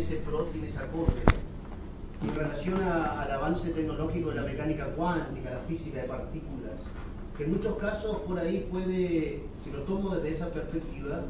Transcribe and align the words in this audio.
ese 0.00 0.14
esa 0.64 0.86
corte. 0.92 1.22
En 2.22 2.32
relación 2.32 2.80
a- 2.82 3.20
al 3.20 3.32
avance 3.32 3.68
tecnológico 3.70 4.28
de 4.28 4.36
la 4.36 4.42
mecánica 4.42 4.86
cuántica, 4.94 5.50
la 5.50 5.58
física 5.66 6.02
de 6.02 6.06
partículas, 6.06 6.74
que 7.36 7.42
en 7.42 7.54
muchos 7.54 7.76
casos 7.78 8.18
por 8.18 8.38
ahí 8.38 8.68
puede, 8.70 9.40
si 9.64 9.70
lo 9.72 9.82
tomo 9.82 10.14
desde 10.14 10.36
esa 10.36 10.50
perspectiva, 10.50 11.24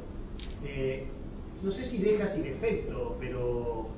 eh, 0.67 1.07
no 1.63 1.71
sé 1.71 1.89
si 1.89 1.97
deja 1.97 2.29
sin 2.35 2.45
efecto, 2.45 3.17
pero 3.19 3.89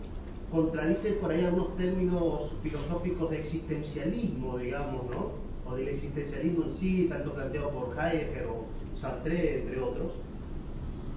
contradice 0.52 1.14
por 1.14 1.32
ahí 1.32 1.44
algunos 1.44 1.76
términos 1.76 2.52
filosóficos 2.62 3.28
de 3.28 3.40
existencialismo, 3.40 4.56
digamos, 4.58 5.02
¿no? 5.10 5.32
O 5.68 5.74
del 5.74 5.88
existencialismo 5.88 6.66
en 6.66 6.74
sí, 6.74 7.06
tanto 7.10 7.34
planteado 7.34 7.70
por 7.70 7.96
Heidegger 7.98 8.46
o 8.46 8.66
Sartre, 9.00 9.62
entre 9.62 9.80
otros. 9.80 10.12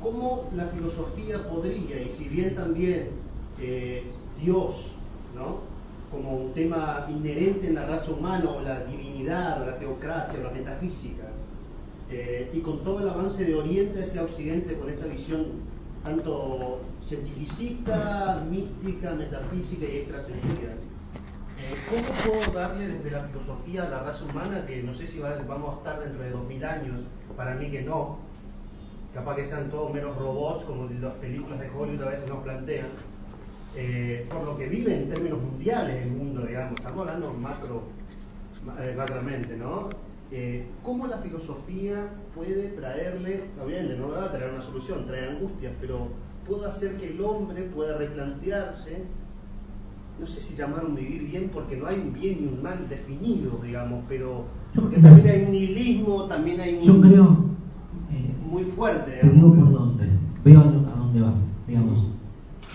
¿Cómo 0.01 0.49
la 0.55 0.69
filosofía 0.69 1.47
podría, 1.47 2.01
y 2.01 2.09
si 2.17 2.27
bien 2.29 2.55
también 2.55 3.21
eh, 3.59 4.03
Dios, 4.41 4.91
¿no? 5.35 5.57
como 6.11 6.35
un 6.37 6.53
tema 6.53 7.07
inherente 7.09 7.67
en 7.67 7.75
la 7.75 7.87
raza 7.87 8.11
humana, 8.11 8.49
o 8.51 8.61
la 8.61 8.83
divinidad, 8.85 9.61
o 9.63 9.65
la 9.65 9.79
teocracia, 9.79 10.39
o 10.39 10.43
la 10.43 10.51
metafísica, 10.51 11.23
eh, 12.11 12.51
y 12.53 12.59
con 12.59 12.83
todo 12.83 12.99
el 12.99 13.09
avance 13.09 13.43
de 13.43 13.55
Oriente 13.55 14.03
hacia 14.03 14.21
Occidente, 14.23 14.75
con 14.75 14.89
esta 14.91 15.07
visión 15.07 15.45
tanto 16.03 16.81
cientificista, 17.03 18.43
mística, 18.49 19.13
metafísica 19.13 19.85
y 19.85 19.97
extrasensorial, 19.99 20.77
eh, 21.57 21.75
¿cómo 21.89 22.07
puedo 22.31 22.51
darle 22.51 22.87
desde 22.89 23.09
la 23.11 23.23
filosofía 23.29 23.83
a 23.83 23.89
la 23.89 24.03
raza 24.03 24.23
humana, 24.25 24.65
que 24.67 24.83
no 24.83 24.93
sé 24.93 25.07
si 25.07 25.17
va- 25.19 25.37
vamos 25.47 25.75
a 25.75 25.77
estar 25.77 25.99
dentro 26.03 26.21
de 26.23 26.29
2000 26.31 26.63
años, 26.63 27.01
para 27.35 27.55
mí 27.55 27.71
que 27.71 27.81
no, 27.81 28.19
capaz 29.13 29.35
que 29.35 29.45
sean 29.47 29.69
todos 29.71 29.91
menos 29.93 30.15
robots, 30.17 30.65
como 30.65 30.87
las 31.01 31.13
películas 31.15 31.59
de 31.59 31.69
Hollywood 31.71 32.03
a 32.03 32.09
veces 32.09 32.27
nos 32.29 32.43
plantean, 32.43 32.87
eh, 33.75 34.27
por 34.31 34.43
lo 34.45 34.57
que 34.57 34.67
vive 34.67 34.95
en 35.03 35.09
términos 35.09 35.39
mundiales 35.41 36.03
el 36.05 36.11
mundo, 36.11 36.45
digamos, 36.45 36.77
estamos 36.77 37.01
hablando 37.01 37.33
macro, 37.33 37.81
ma- 38.65 38.75
eh, 38.85 38.93
macramente, 38.95 39.55
¿no? 39.57 39.89
Eh, 40.31 40.65
¿Cómo 40.83 41.05
la 41.07 41.17
filosofía 41.19 42.09
puede 42.35 42.69
traerle, 42.69 43.41
obviamente 43.63 43.95
no 43.97 44.09
le 44.09 44.17
va 44.17 44.25
a 44.25 44.31
traer 44.31 44.53
una 44.53 44.63
solución, 44.63 45.05
trae 45.07 45.29
angustias, 45.29 45.73
pero 45.79 46.07
puede 46.47 46.67
hacer 46.67 46.97
que 46.97 47.09
el 47.11 47.21
hombre 47.21 47.63
pueda 47.75 47.97
replantearse, 47.97 49.03
no 50.19 50.27
sé 50.27 50.41
si 50.41 50.55
llamarlo 50.55 50.89
un 50.89 50.95
vivir 50.95 51.23
bien, 51.23 51.49
porque 51.53 51.75
no 51.77 51.87
hay 51.87 51.99
un 51.99 52.13
bien 52.13 52.37
y 52.43 52.45
un 52.47 52.61
mal 52.63 52.87
definido, 52.89 53.59
digamos, 53.63 54.03
pero 54.07 54.45
porque 54.75 54.97
también 54.99 55.27
hay 55.27 55.43
un 55.45 55.51
nihilismo, 55.51 56.25
también 56.25 56.59
hay 56.61 56.75
un 56.75 56.83
Yo 56.83 57.01
creo, 57.01 57.37
eh, 58.11 58.33
muy 58.49 58.63
fuerte. 58.65 59.11
te 59.21 59.29
digo 59.29 59.53
por 59.53 59.71
dónde, 59.71 60.05
veo 60.43 60.59
a 60.59 60.63
dónde 60.63 61.21
vas, 61.21 61.35
digamos. 61.67 62.07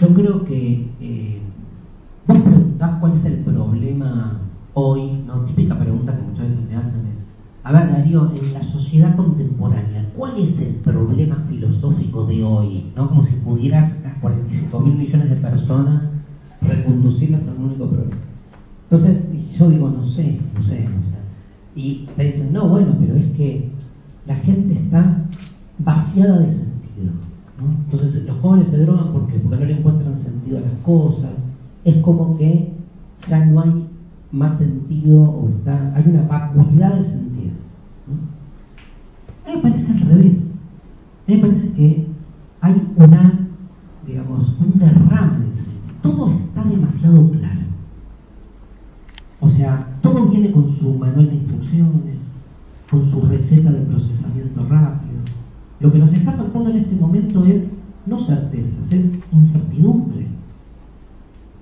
Yo 0.00 0.14
creo 0.14 0.44
que 0.44 0.90
eh, 1.00 1.40
vos 2.27 2.38
preguntás 2.38 3.00
cuál 3.00 3.14
es 3.16 3.24
el 3.24 3.38
problema 3.44 4.40
hoy, 4.74 5.24
¿no? 5.27 5.44
Típica 5.44 5.77
pregunta 5.78 6.16
que 6.16 6.22
muchas 6.22 6.50
veces 6.50 6.68
me 6.68 6.77
hacen. 6.77 7.08
es, 7.64 7.98
En 8.09 8.55
la 8.55 8.62
sociedad 8.62 9.14
contemporánea, 9.17 10.11
¿cuál 10.17 10.39
es 10.39 10.59
el 10.61 10.77
problema 10.77 11.45
filosófico 11.51 12.25
de 12.25 12.42
hoy? 12.42 12.91
¿No? 12.97 13.06
Como 13.06 13.23
si 13.23 13.34
pudieras 13.34 13.92
a 14.06 14.19
45 14.20 14.81
mil 14.81 14.95
millones 14.95 15.28
de 15.28 15.37
personas 15.37 16.05
reconducirlas 16.62 17.47
a 17.47 17.51
un 17.51 17.67
único 17.67 17.86
problema. 17.86 18.17
Entonces, 18.84 19.23
yo 19.59 19.69
digo, 19.69 19.91
no 19.91 20.03
sé, 20.06 20.41
no 20.55 20.62
sé, 20.62 20.81
no 20.84 21.03
sé. 21.03 21.19
Y 21.77 22.06
te 22.17 22.25
dicen, 22.25 22.51
no, 22.51 22.67
bueno, 22.70 22.97
pero 22.98 23.14
es 23.14 23.27
que 23.36 23.69
la 24.25 24.36
gente 24.36 24.81
está 24.81 25.27
vaciada 25.79 26.39
de 26.39 26.47
sentido. 26.47 27.12
Entonces, 27.91 28.25
los 28.27 28.39
jóvenes 28.39 28.69
se 28.69 28.79
drogan 28.79 29.12
¿por 29.12 29.27
qué? 29.27 29.39
porque 29.39 29.56
no 29.59 29.67
le 29.67 29.79
encuentran 29.79 30.19
sentido 30.23 30.56
a 30.56 30.62
las 30.62 30.79
cosas. 30.83 31.33
Es 31.84 31.97
como 32.03 32.39
que 32.39 32.73
ya 33.29 33.45
no 33.45 33.61
hay 33.61 33.86
más 34.33 34.59
sentido 34.59 35.23
o 35.23 35.48
está, 35.48 35.95
hay 35.95 36.05
una 36.06 36.23
vacuidad 36.23 36.95
de 36.95 37.05
sentido. 37.05 37.53
¿no? 38.06 39.51
A 39.51 39.57
mí 39.57 39.57
me 39.57 39.63
parece 39.63 39.92
al 39.92 40.01
revés. 40.01 40.39
A 41.27 41.30
mí 41.30 41.36
me 41.36 41.41
parece 41.41 41.73
que 41.73 42.07
una, 42.96 43.48
digamos, 44.06 44.48
un 44.61 44.78
derrame. 44.78 45.46
Todo 46.02 46.30
está 46.30 46.64
demasiado 46.64 47.30
claro. 47.30 47.61
O 49.40 49.50
sea, 49.50 49.86
todo 50.02 50.28
viene 50.28 50.50
con 50.50 50.77
su 50.78 50.94
manual 50.94 51.28
de 51.28 51.36
instrucciones, 51.36 52.17
con 52.90 53.11
su 53.11 53.20
receta 53.22 53.70
de 53.70 53.80
procesamiento 53.83 54.67
rápido. 54.68 55.18
Lo 55.80 55.92
que 55.92 55.98
nos 55.98 56.12
está 56.12 56.33
faltando 56.33 56.70
en 56.70 56.77
este 56.78 56.96
momento 56.96 57.44
es 57.44 57.68
no 58.06 58.18
certezas, 58.20 58.90
es 58.90 59.05
incertidumbre. 59.33 60.27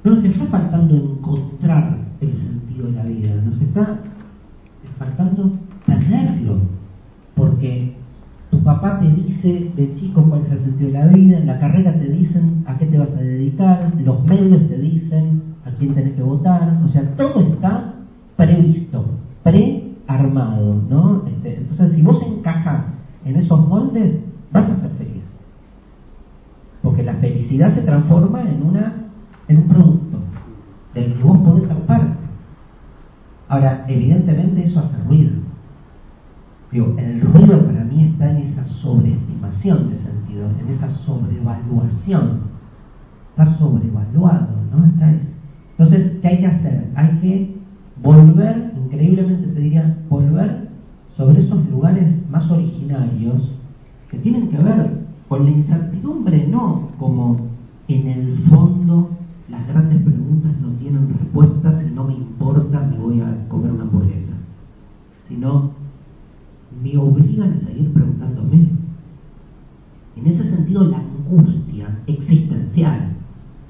No 0.04 0.14
nos 0.14 0.24
está 0.24 0.46
faltando 0.46 0.94
encontrar 0.94 1.98
el 2.20 2.32
sentido 2.32 2.86
de 2.86 2.92
la 2.92 3.02
vida, 3.04 3.34
nos 3.44 3.60
está 3.60 3.98
faltando 4.98 5.52
tenerlo. 5.84 6.60
Porque 7.34 7.94
tu 8.50 8.62
papá 8.62 9.00
te 9.00 9.12
dice 9.12 9.72
de 9.76 9.94
es 10.46 10.52
el 10.52 10.58
sentido 10.60 10.90
la 10.90 11.06
vida, 11.06 11.38
en 11.38 11.46
la 11.46 11.58
carrera 11.58 11.92
te 11.94 12.08
dicen 12.08 12.64
a 12.66 12.78
qué 12.78 12.86
te 12.86 12.98
vas 12.98 13.10
a 13.10 13.20
dedicar, 13.20 13.92
los 14.02 14.24
medios 14.24 14.68
te 14.68 14.78
dicen 14.78 15.42
a 15.64 15.70
quién 15.72 15.94
tenés 15.94 16.14
que 16.14 16.22
votar, 16.22 16.80
o 16.84 16.88
sea, 16.88 17.02
todo 17.16 17.40
está 17.40 17.94
previsto, 18.36 19.04
prearmado, 19.42 20.82
¿no? 20.88 21.24
Este, 21.26 21.58
entonces, 21.58 21.92
si 21.92 22.02
vos 22.02 22.22
encajas 22.22 22.84
en 23.24 23.36
esos 23.36 23.66
moldes, 23.66 24.20
vas 24.52 24.70
a 24.70 24.80
ser 24.80 24.90
feliz. 24.90 25.24
Porque 26.82 27.02
la 27.02 27.14
felicidad 27.14 27.74
se 27.74 27.82
transforma 27.82 28.42
en, 28.42 28.62
una, 28.62 28.92
en 29.48 29.56
un 29.58 29.68
producto 29.68 30.18
del 30.94 31.14
que 31.14 31.22
vos 31.22 31.38
podés 31.38 31.66
ser 31.66 31.78
parte. 31.78 32.16
Ahora, 33.48 33.84
evidentemente 33.88 34.64
eso 34.64 34.80
hace 34.80 34.96
ruido. 35.08 35.45
El 36.84 37.20
ruido 37.22 37.64
para 37.64 37.84
mí 37.84 38.04
está 38.04 38.30
en 38.30 38.36
esa 38.48 38.66
sobreestimación 38.66 39.90
de 39.90 39.96
sentido, 39.98 40.46
en 40.60 40.68
esa 40.74 40.90
sobrevaluación. 40.90 42.40
Está 43.30 43.46
sobrevaluado, 43.56 44.48
¿no? 44.70 44.84
Está 44.84 45.10
es- 45.12 45.28
Entonces, 45.70 46.18
¿qué 46.20 46.28
hay 46.28 46.38
que 46.40 46.46
hacer? 46.46 46.90
Hay 46.94 47.18
que 47.20 47.56
volver, 48.02 48.72
increíblemente 48.84 49.46
te 49.48 49.60
diría, 49.60 49.98
volver 50.10 50.68
sobre 51.16 51.40
esos 51.40 51.66
lugares 51.70 52.12
más 52.30 52.50
originarios 52.50 53.52
que 54.10 54.18
tienen 54.18 54.48
que 54.48 54.58
ver 54.58 55.06
con 55.28 55.44
la 55.44 55.50
incertidumbre, 55.50 56.46
no 56.46 56.90
como 56.98 57.38
en 57.88 58.06
el 58.08 58.38
fondo 58.50 59.10
las 59.48 59.66
grandes 59.66 60.02
preguntas 60.02 60.52
no 60.60 60.68
tienen 60.72 61.08
respuestas 61.08 61.84
y 61.90 61.94
no 61.94 62.04
me 62.04 62.14
importa, 62.14 62.80
me 62.80 62.98
voy 62.98 63.20
a 63.22 63.48
comer 63.48 63.72
una 63.72 63.84
hamburguesa, 63.84 64.34
sino 65.28 65.70
me 66.82 66.96
obligan 66.98 67.52
a 67.54 67.58
seguir 67.58 67.92
preguntándome. 67.92 68.68
En 70.16 70.26
ese 70.26 70.44
la 70.84 70.98
angustia 70.98 71.88
existencial 72.06 73.08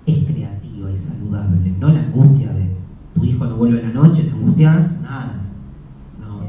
es 0.07 0.25
creativa 0.25 0.91
y 0.91 0.99
saludable, 0.99 1.75
no 1.81 1.89
la 1.89 2.01
angustia 2.01 2.53
de 2.53 2.71
tu 3.15 3.25
hijo 3.25 3.45
no 3.47 3.57
vuelve 3.57 3.81
en 3.81 3.89
la 3.89 3.95
noche, 3.95 4.25
te 4.25 4.31
angustias, 4.31 5.01
nada. 5.03 5.43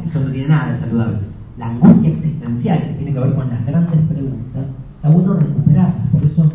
Eso 0.06 0.20
no 0.22 0.32
tiene 0.32 0.48
nada 0.48 0.74
de 0.74 0.80
saludable. 0.80 1.18
La 1.58 1.70
angustia 1.70 2.12
existencial, 2.12 2.82
que 2.82 2.94
tiene 2.94 3.14
que 3.14 3.20
ver 3.20 3.34
con 3.36 3.50
las 3.50 3.66
grandes 3.66 4.00
preguntas, 4.02 4.66
está 4.96 5.10
bueno 5.10 5.34
recuperarlas. 5.34 6.08
Por 6.10 6.24
eso 6.24 6.52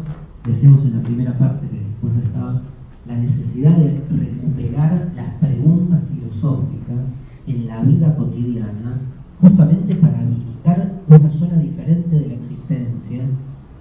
decíamos 0.46 0.84
en 0.84 0.96
la 0.96 1.02
primera 1.02 1.38
parte 1.38 1.66
que 1.68 1.78
después 1.78 2.24
estaba 2.24 2.62
la 3.06 3.16
necesidad 3.16 3.76
de 3.76 4.00
recuperar 4.10 5.12
las 5.16 5.34
preguntas 5.40 6.00
filosóficas 6.10 6.98
en 7.46 7.66
la 7.66 7.82
vida 7.82 8.14
cotidiana, 8.16 9.00
justamente 9.40 9.94
para 9.96 10.20
habilitar 10.20 11.00
una 11.08 11.30
zona 11.30 11.56
diferente 11.56 12.16
de 12.16 12.28
la 12.28 12.34
existencia, 12.34 13.22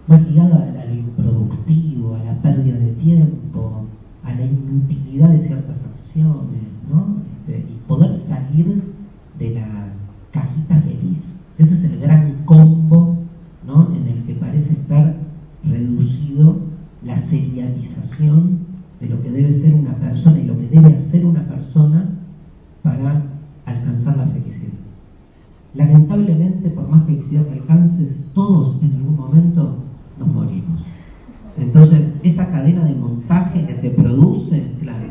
más 0.08 0.28
ligada 0.28 0.74
a 0.82 0.86
lo 0.86 0.96
improductivo, 0.96 2.16
a 2.16 2.24
la 2.24 2.42
pérdida 2.42 2.78
de 2.78 2.92
tiempo, 2.94 3.86
a 4.24 4.34
la 4.34 4.46
inutilidad 4.46 5.30
de 5.30 5.48
ciertas 5.48 5.78
acciones, 5.84 6.64
¿no? 6.90 7.18
Este, 7.48 7.60
y 7.72 7.80
poder 7.88 8.20
salir 8.28 8.82
de 9.38 9.50
la 9.52 9.94
cajita 10.32 10.80
feliz. 10.82 11.20
Ese 11.58 11.76
es 11.76 11.84
el 11.84 12.00
gran 12.00 12.44
combo, 12.46 13.18
¿no? 13.66 13.90
En 13.96 14.08
el 14.08 14.24
que 14.24 14.34
parece 14.34 14.74
estar 14.74 15.16
reducido 15.64 16.58
la 17.04 17.22
serialización 17.30 18.60
de 19.00 19.10
lo 19.10 19.22
que 19.22 19.32
debe 19.32 19.60
ser 19.60 19.74
una 19.74 19.96
persona 19.96 20.40
y 20.40 20.46
lo 20.46 20.58
que 20.58 20.68
debe 20.68 20.96
hacer 20.96 21.26
una 21.26 21.44
persona 21.44 22.10
para 22.84 23.24
alcanzar 23.66 24.18
la 24.18 24.28
felicidad. 24.28 24.74
Lamentablemente, 25.74 26.70
por 26.70 26.88
más 26.90 27.06
felicidad 27.06 27.46
que 27.46 27.54
alcances, 27.54 28.18
todos 28.34 28.82
en 28.84 28.94
algún 28.96 29.16
momento 29.16 29.78
nos 30.20 30.28
morimos. 30.28 30.82
Entonces, 31.58 32.14
esa 32.24 32.50
cadena 32.52 32.86
de 32.86 32.96
montaje 32.96 33.66
que 33.66 33.74
te 33.76 33.90
produce, 33.92 34.72
claro, 34.82 35.08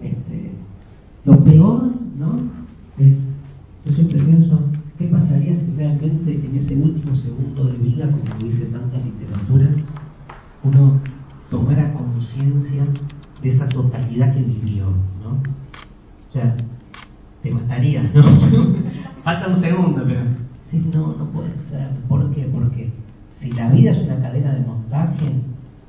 este, 0.00 0.52
lo 1.24 1.42
peor, 1.44 1.92
¿no? 2.18 2.38
Es, 2.98 3.16
yo 3.84 3.92
siempre 3.92 4.22
pienso, 4.22 4.60
¿qué 4.98 5.06
pasaría 5.06 5.56
si 5.56 5.72
realmente 5.76 6.32
en 6.48 6.56
ese 6.56 6.74
último 6.74 7.14
segundo 7.16 7.64
de 7.64 7.78
vida, 7.78 8.06
como 8.06 8.42
dice 8.42 8.66
tanta 8.66 8.96
literatura, 8.98 9.68
uno 10.64 11.00
tomara 11.50 11.92
conciencia 11.92 12.84
de 13.42 13.48
esa 13.48 13.68
totalidad 13.68 14.32
que 14.32 14.42
vivió, 14.42 14.86
¿no? 15.22 15.30
O 16.28 16.32
sea, 16.32 16.56
te 17.42 17.50
mataría, 17.50 18.02
¿no? 18.14 18.22
Falta 19.24 19.48
un 19.48 19.60
segundo, 19.60 20.02
pero 20.06 20.20
sí, 20.70 20.82
no, 20.92 21.14
no 21.14 21.30
puede 21.30 21.50
ser. 21.70 21.90
¿Por 22.08 22.30
qué? 22.34 22.48
Porque 22.52 22.90
si 23.38 23.52
la 23.52 23.70
vida 23.70 23.92
es 23.92 23.98
una 23.98 24.20
cadena 24.20 24.54
de 24.54 24.62
montaje, 24.62 25.32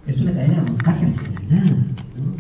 es 0.08 0.20
una 0.20 0.34
cadena 0.34 0.62
de 0.62 0.72
montaje 0.72 1.06
hacia 1.06 1.30
nada, 1.50 1.72
¿no? 1.72 2.34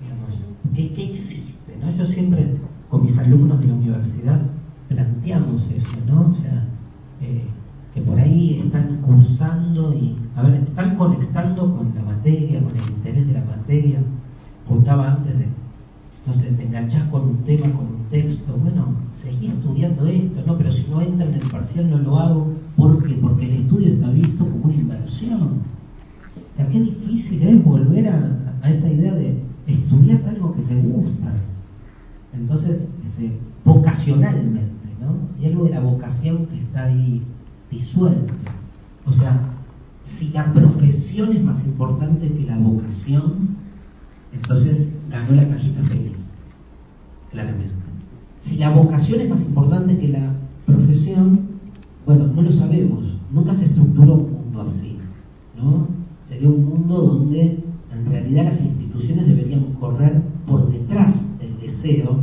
Digamos, 0.00 0.40
¿qué, 0.74 0.92
¿qué 0.92 1.02
hiciste? 1.02 1.76
¿no? 1.80 1.94
Yo 1.96 2.06
siempre, 2.06 2.56
con 2.88 3.02
mis 3.02 3.16
alumnos 3.18 3.60
de 3.60 3.66
la 3.66 3.74
universidad, 3.74 4.40
planteamos 4.88 5.62
eso, 5.70 5.96
¿no? 6.06 6.30
O 6.30 6.34
sea, 6.34 6.64
eh, 7.20 7.44
que 7.94 8.00
por 8.02 8.18
ahí 8.18 8.63
están 8.74 8.96
cursando 9.02 9.94
y, 9.94 10.16
a 10.34 10.42
ver, 10.42 10.54
están 10.54 10.96
conectando 10.96 11.76
con 11.76 11.94
la 11.94 12.02
materia, 12.02 12.60
con 12.60 12.76
el 12.76 12.88
interés 12.90 13.26
de 13.28 13.32
la 13.34 13.44
materia. 13.44 14.00
Contaba 14.66 15.12
antes 15.12 15.38
de, 15.38 15.46
sé, 16.34 16.52
te 16.56 16.62
enganchás 16.64 17.08
con 17.08 17.22
un 17.22 17.36
tema, 17.44 17.70
con 17.70 17.86
un 17.86 18.04
texto, 18.10 18.56
bueno, 18.60 18.94
seguí 19.22 19.48
estudiando 19.48 20.06
esto, 20.06 20.42
¿no? 20.46 20.58
Pero 20.58 20.72
si 20.72 20.86
no 20.90 21.00
entra 21.00 21.26
en 21.26 21.34
el 21.34 21.50
parcial 21.50 21.88
no 21.88 21.98
lo 21.98 22.18
hago. 22.18 22.52
¿Por 22.76 23.04
qué? 23.04 23.14
Porque 23.14 23.44
el 23.44 23.62
estudio 23.62 23.92
está 23.92 24.08
visto 24.10 24.44
como 24.44 24.64
una 24.64 24.74
inversión. 24.74 25.50
Ya 26.58 26.66
qué 26.68 26.80
difícil 26.80 27.42
es 27.42 27.64
volver 27.64 28.08
a, 28.08 28.56
a 28.62 28.70
esa 28.70 28.88
idea 28.88 29.14
de 29.14 29.38
estudiar 29.68 30.20
algo 30.28 30.52
que 30.54 30.62
te 30.62 30.74
gusta. 30.74 31.32
Entonces, 32.32 32.84
este, 33.06 33.38
vocacionalmente, 33.64 34.88
¿no? 35.00 35.16
Y 35.40 35.46
algo 35.46 35.64
de 35.64 35.70
la 35.70 35.80
vocación 35.80 36.46
que 36.46 36.58
está 36.58 36.84
ahí 36.84 37.22
disuelto. 37.70 38.34
O 39.06 39.12
sea, 39.12 39.40
si 40.18 40.28
la 40.30 40.52
profesión 40.52 41.32
es 41.32 41.42
más 41.42 41.64
importante 41.64 42.28
que 42.28 42.44
la 42.44 42.58
vocación, 42.58 43.56
entonces 44.32 44.88
ganó 45.10 45.32
la 45.32 45.48
cajita 45.48 45.82
feliz, 45.84 46.16
claramente. 47.30 47.74
Si 48.42 48.56
la 48.56 48.70
vocación 48.70 49.20
es 49.20 49.30
más 49.30 49.40
importante 49.42 49.98
que 49.98 50.08
la 50.08 50.34
profesión, 50.66 51.40
bueno, 52.06 52.26
no 52.26 52.42
lo 52.42 52.52
sabemos. 52.52 53.04
Nunca 53.32 53.54
se 53.54 53.64
estructuró 53.64 54.14
un 54.14 54.32
mundo 54.32 54.62
así, 54.62 54.98
¿no? 55.56 55.88
Sería 56.28 56.48
un 56.48 56.64
mundo 56.64 57.00
donde 57.00 57.64
en 57.92 58.06
realidad 58.10 58.44
las 58.44 58.60
instituciones 58.60 59.26
deberían 59.26 59.72
correr 59.80 60.22
por 60.46 60.70
detrás 60.70 61.14
del 61.38 61.58
deseo 61.60 62.18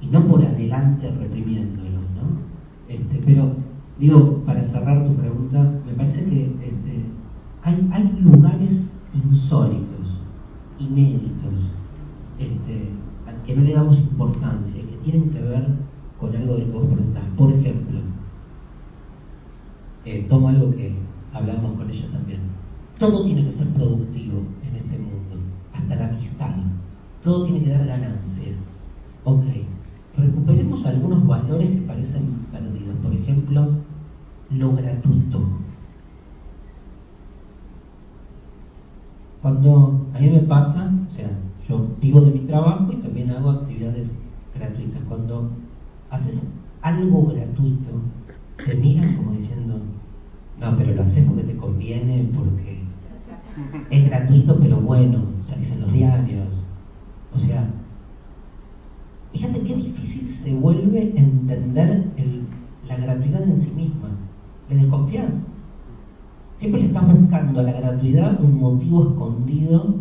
y 0.00 0.06
no 0.06 0.26
por 0.26 0.44
adelante 0.44 1.10
reprimiéndolo, 1.10 1.90
¿no? 1.90 2.88
Este, 2.88 3.20
pero 3.24 3.52
digo, 3.98 4.42
para 4.44 4.62
cerrar 4.64 5.06
tu 5.06 5.14
pregunta, 5.14 5.72
me 5.86 5.92
parece 5.94 6.24
que 6.24 6.44
este, 6.44 7.04
hay, 7.62 7.88
hay 7.92 8.18
lugares 8.20 8.88
insólitos, 9.14 10.20
inéditos, 10.78 11.54
este, 12.38 12.90
que 13.46 13.56
no 13.56 13.62
le 13.62 13.74
damos 13.74 13.96
importancia, 13.96 14.82
que 14.82 14.96
tienen 15.04 15.30
que 15.30 15.40
ver 15.40 15.66
con 16.18 16.34
algo 16.34 16.54
de 16.54 16.60
lo 16.60 16.66
que 16.66 16.72
vos 16.72 16.86
preguntás. 16.86 17.24
Por 17.36 17.52
ejemplo, 17.52 18.00
eh, 20.04 20.26
tomo 20.28 20.48
algo 20.48 20.70
que 20.74 20.94
hablamos 21.32 21.76
con 21.76 21.90
ella 21.90 22.08
también. 22.12 22.40
Todo 22.98 23.24
tiene 23.24 23.44
que 23.44 23.52
ser 23.52 23.68
productivo 23.68 24.42
en 24.68 24.76
este 24.76 24.98
mundo, 24.98 25.36
hasta 25.74 25.94
la 25.94 26.08
amistad. 26.08 26.54
Todo 27.22 27.44
tiene 27.44 27.64
que 27.64 27.70
dar 27.70 27.86
ganancia. 27.86 28.52
Ok, 29.24 29.44
recuperemos 30.16 30.84
algunos 30.86 31.26
valores 31.26 31.70
que 31.70 31.86
parecen 31.86 32.46
perdidos. 32.50 32.96
Por 33.02 33.12
ejemplo, 33.12 33.68
lo 34.50 34.72
gratuito. 34.74 35.42
Cuando 39.42 40.05
a 40.16 40.18
mí 40.18 40.30
me 40.30 40.40
pasa, 40.40 40.90
o 41.12 41.14
sea, 41.14 41.28
yo 41.68 41.88
vivo 42.00 42.22
de 42.22 42.30
mi 42.30 42.46
trabajo 42.46 42.90
y 42.90 42.96
también 42.96 43.30
hago 43.30 43.50
actividades 43.50 44.10
gratuitas. 44.54 45.02
Cuando 45.08 45.50
haces 46.08 46.36
algo 46.80 47.26
gratuito, 47.26 48.00
te 48.64 48.76
miran 48.76 49.16
como 49.16 49.32
diciendo, 49.32 49.78
no, 50.58 50.76
pero 50.78 50.94
lo 50.94 51.02
haces 51.02 51.22
porque 51.26 51.42
te 51.42 51.56
conviene, 51.56 52.30
porque 52.34 52.80
es 53.90 54.06
gratuito, 54.06 54.58
pero 54.58 54.80
bueno, 54.80 55.22
salís 55.46 55.70
en 55.70 55.80
los 55.82 55.92
diarios. 55.92 56.48
O 57.34 57.38
sea, 57.38 57.68
fíjate 59.32 59.60
qué 59.60 59.76
difícil 59.76 60.34
se 60.42 60.54
vuelve 60.54 61.12
entender 61.14 62.06
el, 62.16 62.46
la 62.88 62.96
gratuidad 62.96 63.42
en 63.42 63.60
sí 63.60 63.70
misma. 63.70 64.08
Le 64.70 64.76
desconfías. 64.76 65.32
Estás 66.96 67.20
buscando 67.20 67.60
a 67.60 67.62
la 67.62 67.72
gratuidad 67.72 68.40
un 68.42 68.58
motivo 68.58 69.02
escondido 69.02 69.96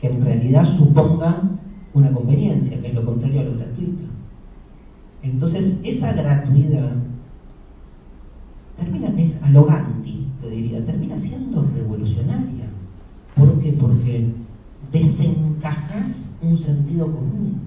que 0.00 0.08
en 0.08 0.24
realidad 0.24 0.76
suponga 0.76 1.40
una 1.94 2.10
conveniencia, 2.10 2.82
que 2.82 2.88
es 2.88 2.94
lo 2.94 3.04
contrario 3.04 3.42
a 3.42 3.44
lo 3.44 3.58
gratuito. 3.58 4.02
Entonces, 5.22 5.76
esa 5.84 6.12
gratuidad 6.12 6.94
termina, 8.76 9.08
es 9.16 9.40
a 9.40 9.50
lo 9.50 9.66
Gandhi, 9.66 10.26
te 10.40 10.50
diría, 10.50 10.84
termina 10.84 11.16
siendo 11.20 11.64
revolucionaria. 11.76 12.66
¿Por 13.36 13.60
qué? 13.60 13.72
Porque 13.74 14.32
desencajas 14.90 16.10
un 16.42 16.58
sentido 16.58 17.06
común. 17.06 17.60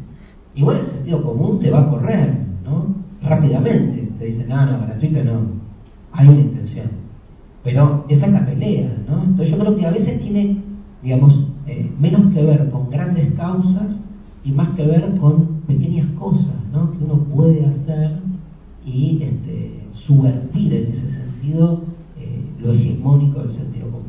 Igual 0.53 0.81
el 0.81 0.88
sentido 0.88 1.24
común 1.24 1.62
te 1.62 1.71
va 1.71 1.83
a 1.83 1.89
correr, 1.89 2.33
¿no? 2.65 2.94
Rápidamente. 3.21 4.12
Te 4.19 4.25
dicen, 4.25 4.50
no, 4.50 4.65
no, 4.65 4.79
gratuito 4.85 5.24
no. 5.24 5.39
Hay 6.12 6.27
una 6.27 6.41
intención. 6.41 7.06
Pero 7.67 8.05
esa 8.07 8.27
es 8.27 8.31
la 8.31 8.45
pelea, 8.45 8.89
¿no? 9.09 9.23
Entonces 9.23 9.49
yo 9.49 9.57
creo 9.57 9.75
que 9.75 9.85
a 9.85 9.91
veces 9.91 10.21
tiene, 10.21 10.63
digamos, 11.03 11.47
eh, 11.65 11.91
menos 11.99 12.33
que 12.33 12.41
ver 12.41 12.69
con 12.69 12.89
grandes 12.89 13.33
causas 13.33 13.91
y 14.45 14.51
más 14.51 14.69
que 14.69 14.85
ver 14.85 15.19
con 15.19 15.63
pequeñas 15.67 16.07
cosas, 16.17 16.55
¿no? 16.71 16.93
Que 16.93 17.03
uno 17.03 17.25
puede 17.25 17.65
hacer 17.65 18.19
y 18.85 19.21
este, 19.21 19.81
subvertir 19.91 20.75
en 20.75 20.91
ese 20.93 21.09
sentido 21.09 21.81
eh, 22.17 22.41
lo 22.61 22.71
hegemónico 22.71 23.41
del 23.41 23.51
sentido 23.51 23.91
común. 23.91 24.07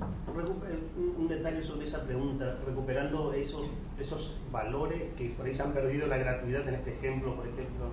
Un 1.18 1.26
detalle 1.26 1.60
sobre 1.64 1.88
esa 1.88 2.04
pregunta, 2.04 2.58
recuperando 2.64 3.32
esos, 3.32 3.68
esos 4.00 4.36
valores 4.52 5.02
que 5.16 5.30
por 5.30 5.46
ahí 5.46 5.54
se 5.56 5.62
han 5.62 5.72
perdido 5.72 6.06
la 6.06 6.18
gratuidad 6.18 6.68
en 6.68 6.76
este 6.76 6.94
ejemplo, 6.94 7.34
por 7.34 7.44
ejemplo. 7.48 7.86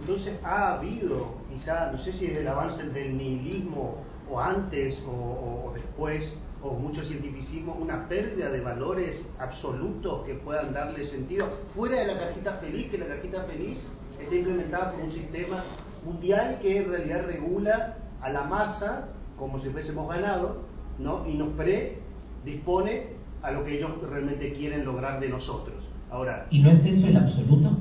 Entonces 0.00 0.40
ha 0.42 0.78
habido, 0.78 1.26
quizá, 1.52 1.92
no 1.92 1.98
sé 1.98 2.14
si 2.14 2.24
es 2.24 2.38
el 2.38 2.48
avance 2.48 2.88
del 2.88 3.18
nihilismo 3.18 3.98
o 4.32 4.40
antes 4.40 5.02
o, 5.06 5.10
o 5.10 5.72
después, 5.74 6.32
o 6.62 6.74
mucho 6.74 7.02
cientificismo, 7.04 7.74
una 7.74 8.08
pérdida 8.08 8.50
de 8.50 8.60
valores 8.60 9.24
absolutos 9.38 10.24
que 10.24 10.34
puedan 10.34 10.72
darle 10.72 11.06
sentido, 11.06 11.48
fuera 11.74 12.00
de 12.00 12.06
la 12.06 12.18
cajita 12.18 12.54
feliz, 12.54 12.90
que 12.90 12.98
la 12.98 13.06
cajita 13.06 13.44
feliz 13.44 13.78
está 14.20 14.34
implementada 14.34 14.92
como 14.92 15.04
un 15.04 15.12
sistema 15.12 15.64
mundial 16.04 16.58
que 16.62 16.78
en 16.78 16.90
realidad 16.90 17.26
regula 17.26 17.96
a 18.20 18.30
la 18.30 18.44
masa 18.44 19.08
como 19.36 19.60
si 19.60 19.68
fuésemos 19.70 20.08
ganado, 20.08 20.62
¿no? 20.98 21.26
y 21.28 21.34
nos 21.34 21.48
predispone 21.50 23.08
a 23.42 23.50
lo 23.50 23.64
que 23.64 23.76
ellos 23.78 23.90
realmente 24.08 24.52
quieren 24.52 24.84
lograr 24.84 25.20
de 25.20 25.28
nosotros. 25.28 25.82
Ahora, 26.10 26.46
¿Y 26.50 26.60
no 26.60 26.70
es 26.70 26.84
eso 26.84 27.06
el 27.06 27.16
absoluto? 27.16 27.76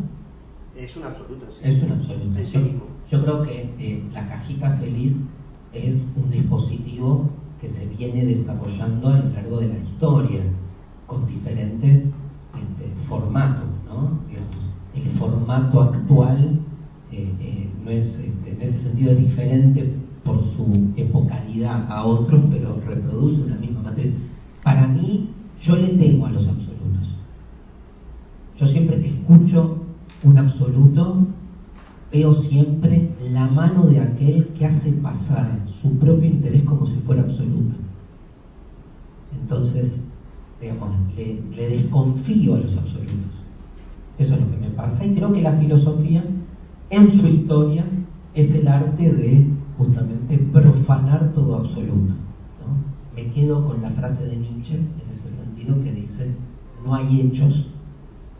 es 0.75 0.95
un 0.95 1.03
absoluto 1.03 1.45
sí. 1.51 1.59
Es 1.63 1.83
un 1.83 1.91
absoluto. 1.91 2.45
Sí 2.45 2.81
yo 3.11 3.21
creo 3.23 3.43
que 3.43 3.69
eh, 3.77 4.03
la 4.13 4.27
cajita 4.29 4.77
feliz 4.77 5.13
es 5.73 6.07
un 6.15 6.31
dispositivo 6.31 7.29
que 7.59 7.69
se 7.69 7.85
viene 7.85 8.25
desarrollando 8.25 9.09
a 9.09 9.17
lo 9.19 9.29
largo 9.29 9.59
de 9.59 9.67
la 9.67 9.77
historia, 9.77 10.41
con 11.05 11.27
diferentes 11.27 12.03
este, 12.03 12.91
formatos, 13.07 13.69
¿no? 13.87 14.19
El 14.95 15.09
formato 15.17 15.81
actual 15.81 16.59
eh, 17.11 17.31
eh, 17.39 17.69
no 17.83 17.91
es, 17.91 18.05
este, 18.05 18.51
en 18.51 18.61
ese 18.61 18.79
sentido 18.79 19.11
es 19.11 19.19
diferente 19.19 19.93
por 20.23 20.43
su 20.55 20.91
epocalidad 20.95 21.89
a 21.89 22.05
otros, 22.05 22.41
pero 22.49 22.79
reproduce 22.85 23.41
una 23.41 23.57
misma 23.57 23.81
matriz. 23.83 24.13
Para 24.63 24.87
mí, 24.87 25.29
yo 25.61 25.75
le 25.75 25.89
temo 25.89 26.25
a 26.25 26.31
los 26.31 26.47
absolutos. 26.47 27.15
Yo 28.57 28.67
siempre 28.67 29.01
que 29.01 29.09
escucho 29.09 29.77
un 30.23 30.37
absoluto, 30.37 31.27
veo 32.11 32.33
siempre 32.33 33.11
la 33.31 33.47
mano 33.47 33.85
de 33.87 33.99
aquel 33.99 34.47
que 34.57 34.65
hace 34.65 34.91
pasar 34.91 35.59
su 35.81 35.97
propio 35.97 36.29
interés 36.29 36.63
como 36.63 36.85
si 36.85 36.95
fuera 37.05 37.23
absoluto. 37.23 37.75
Entonces, 39.41 39.93
digamos, 40.59 40.91
le, 41.15 41.69
desconfío 41.69 42.55
a 42.55 42.59
los 42.59 42.77
absolutos. 42.77 43.31
Eso 44.19 44.35
es 44.35 44.41
lo 44.41 44.51
que 44.51 44.57
me 44.57 44.69
pasa 44.69 45.05
y 45.05 45.15
creo 45.15 45.33
que 45.33 45.41
la 45.41 45.53
filosofía, 45.53 46.23
en 46.89 47.19
su 47.19 47.27
historia, 47.27 47.85
es 48.35 48.53
el 48.53 48.67
arte 48.67 49.11
de 49.11 49.47
justamente 49.77 50.37
profanar 50.37 51.31
todo 51.33 51.55
absoluto. 51.55 52.13
Me 53.15 53.29
quedo 53.31 53.67
con 53.67 53.81
la 53.81 53.89
frase 53.91 54.25
de 54.25 54.37
Nietzsche 54.37 54.75
en 54.75 55.11
ese 55.11 55.29
sentido 55.29 55.83
que 55.83 55.91
dice, 55.91 56.31
no 56.85 56.93
hay 56.93 57.21
hechos 57.21 57.67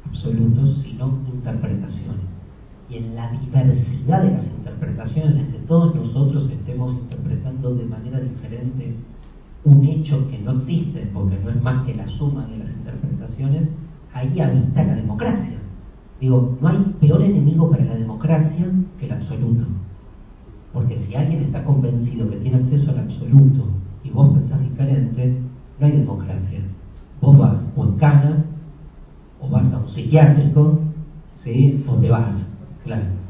absolutos, 0.05 0.81
sino 0.83 1.19
interpretaciones. 1.33 2.40
Y 2.91 2.98
en 2.98 3.15
la 3.15 3.31
diversidad 3.31 4.21
de 4.21 4.31
las 4.31 4.45
interpretaciones, 4.45 5.38
en 5.38 5.51
que 5.53 5.60
todos 5.60 5.95
nosotros 5.95 6.50
estemos 6.51 6.93
interpretando 6.93 7.74
de 7.75 7.86
manera 7.86 8.19
diferente 8.19 8.95
un 9.63 9.86
hecho 9.86 10.29
que 10.29 10.39
no 10.39 10.53
existe, 10.53 11.10
porque 11.13 11.39
no 11.43 11.51
es 11.51 11.62
más 11.62 11.86
que 11.86 11.93
la 11.93 12.07
suma 12.07 12.45
de 12.48 12.57
las 12.57 12.69
interpretaciones, 12.69 13.69
ahí 14.13 14.39
habita 14.41 14.83
la 14.83 14.95
democracia. 14.95 15.57
Digo, 16.19 16.57
no 16.60 16.67
hay 16.67 16.95
peor 17.00 17.21
enemigo 17.21 17.69
para 17.71 17.86
la 17.86 17.95
democracia 17.95 18.69
que 19.00 19.05
el 19.05 19.13
absoluto. 19.13 19.63
Porque 20.74 20.98
si 20.98 21.15
alguien 21.15 21.43
está 21.43 21.63
convencido 21.63 22.29
que 22.29 22.38
tiene 22.38 22.57
acceso 22.57 22.91
al 22.91 23.00
absoluto 23.00 23.67
y 24.03 24.10
vos 24.10 24.33
pensás 24.33 24.62
diferente, 24.62 25.38
no 25.79 25.86
hay 25.86 25.93
democracia. 25.93 26.60
Vos 27.21 27.38
vas 27.38 27.65
o 27.75 27.86
en 27.86 27.98
cana, 27.98 28.45
o 29.39 29.50
vas 29.50 29.71
a 29.71 29.79
un 29.79 29.89
psiquiátrico, 29.89 30.79
¿sí? 31.43 31.83
o 31.88 31.95
te 31.95 32.10
vas, 32.10 32.50
claro. 32.84 33.21